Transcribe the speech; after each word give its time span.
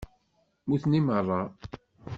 Muten 0.67 0.97
i 0.99 1.01
meṛṛa. 1.01 1.41